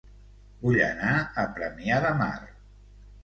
Vull 0.61 0.79
anar 0.85 1.11
a 1.43 1.45
Premià 1.59 1.99
de 2.07 2.13
Mar 2.23 2.31